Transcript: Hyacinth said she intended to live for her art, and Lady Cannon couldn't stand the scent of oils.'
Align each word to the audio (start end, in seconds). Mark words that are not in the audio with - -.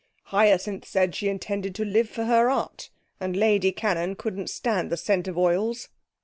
Hyacinth 0.33 0.83
said 0.87 1.13
she 1.13 1.29
intended 1.29 1.75
to 1.75 1.85
live 1.85 2.09
for 2.09 2.23
her 2.23 2.49
art, 2.49 2.89
and 3.19 3.37
Lady 3.37 3.71
Cannon 3.71 4.15
couldn't 4.15 4.49
stand 4.49 4.89
the 4.91 4.97
scent 4.97 5.27
of 5.27 5.37
oils.' 5.37 5.89